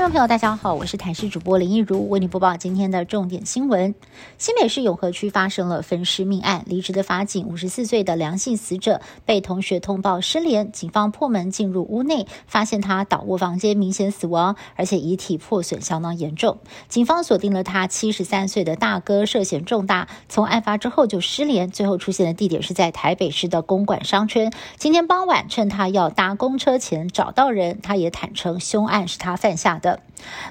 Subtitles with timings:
[0.00, 3.94] 众朋友，大家好，我是台视主播林一如，为您播报今天的重点新闻。
[4.38, 16.56] 新北市永和区发生了分尸命案，离职的法警五十四岁的梁姓死者被同学通报失联，警方破门进入屋内，发现他倒卧房间，明显死亡，而且遗体破损相当严重。
[16.88, 24.50] 警方锁定了他七十三岁的大哥，涉嫌重大，从案发之后就失联，最后出现的地点是在台北市的公馆商圈。
[24.78, 29.89] 今天傍晚，趁他要搭公车前找到人，他也坦诚凶案是他犯下的。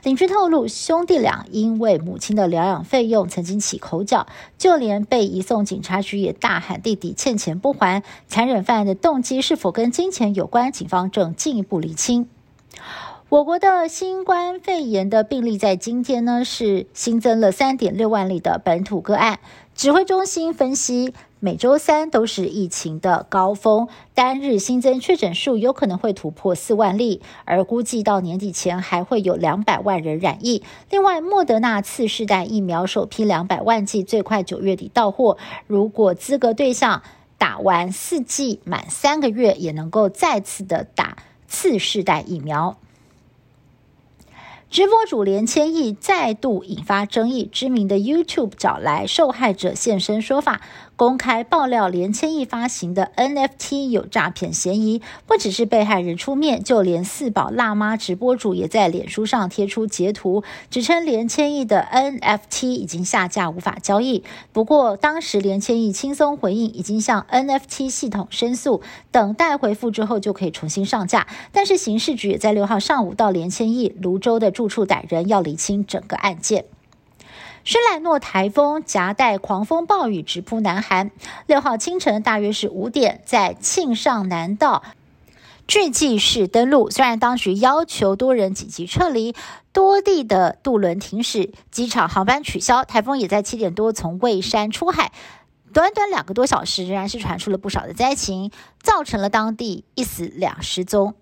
[0.04, 4.26] 邻居透露，兄弟俩因为母亲的疗养费用曾经起口角，
[4.58, 8.04] 就连被移送警察局也大喊弟弟欠钱不还。
[8.28, 10.72] 残忍犯案的动机是否跟金钱有关？
[10.72, 12.28] 警方正进一步厘清。
[13.30, 19.40] 我国的新冠肺炎的病例在今天呢是新增了三点六万例的本土个案。
[19.80, 30.64] 指挥中心分析，每周三都是疫情的高峰，单日新增确诊数有可能会突破四万例，而估计到年底前还会有两百万人染疫。
[30.90, 37.02] 另外，莫德纳次世代疫苗首批两百万剂最快九月底到货，如果资格对象
[37.38, 41.16] 打完四剂满三个月，也能够再次的打
[41.48, 42.76] 次世代疫苗。
[44.70, 50.62] 直播主连千亿再度引发争议，知名的 YouTube 找来受害者现身说法。
[50.96, 64.26] 公开爆料，连千亿发行的 NFT 有诈骗嫌疑，不只是被害人出面，就连四宝辣妈直播主也在脸书上贴出截图，指称连千亿的 NFT 已经下架，无法交易。
[64.52, 71.28] 不过当时连千亿轻松回应，已经向 NFT 系统申诉，等待回复之后就可以重新上架。
[71.54, 76.66] 但是刑事局也在六号上午到连千亿泸州的住处逮人，要理清整个案件。
[77.64, 81.12] 施莱诺台风夹带狂风暴雨直扑南韩。
[81.48, 84.84] 六号清晨大约是五点，在庆尚南道
[85.66, 86.92] 巨济市登陆。
[86.92, 89.34] 虽然当局要求多人紧急撤离，
[89.72, 95.14] 多地的渡轮停驶，机场航班取消，台风也在七点多从蔚山出海。
[95.72, 101.14] 短短两个多小时，仍然是传出了不少的灾情，造成了当地一死两失踪。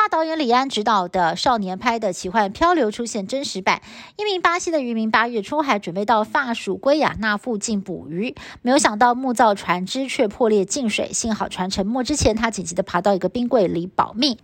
[0.00, 3.82] 大导演李安执导的少年拍的奇幻漂流出现真实版。
[4.16, 14.38] 一名巴西的渔民八月初还准备到法属圭亚那附近捕鱼，没有想到木造船只却破裂进水，幸好船沉没之前，他紧急的爬到一个冰柜里保命。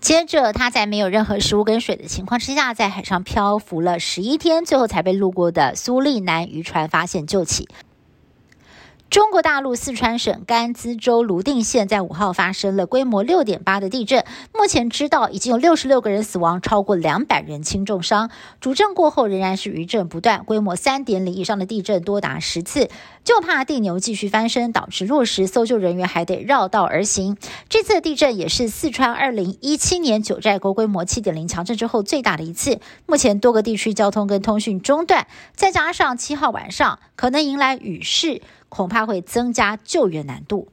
[0.00, 7.68] 接着他在没有任何食物跟水的情况之下，在海上漂浮了十一天，最后才被路过的苏利南渔船发现救起。
[9.12, 14.24] 中国大陆四川省甘孜州泸定县在五号发生了规模六点八的地震，
[14.54, 18.30] 目前知道已经有六十六个人死亡，超过两百人轻重伤。
[18.58, 22.88] 主震过后仍然是余震不断，规模三点零以上的地震多达十次，
[23.22, 27.36] 就怕地牛继续翻身，导致落石，搜救人员还得绕道而行。
[27.68, 32.80] 这次的地震也是四川二零一七年九寨沟规模七点零强震之后最大的一次。
[33.04, 38.40] 目前多个地区交通跟通讯中断，再加上七号晚上可能迎来雨势。
[38.72, 40.68] 恐怕会增加救援难度。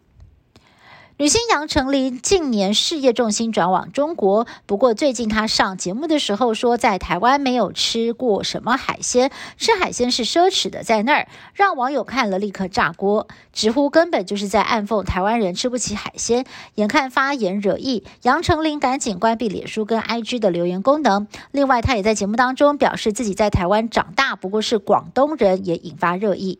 [1.18, 16.46] 女星杨丞琳近年事业重心转往中国，不过最近她上节目的时候说，在台湾没有吃过什么海鲜，吃海鲜是奢侈的，在那儿让网友看了立刻炸锅，直呼根本就是在暗讽台湾人吃不起海鲜。
[16.76, 21.28] 眼看发言惹意，杨丞琳赶紧关闭脸书跟 IG 的留言功能。
[21.52, 26.60] 另外，她也在节目当中表示自己在台湾长大，不过是广东人，也引发热议。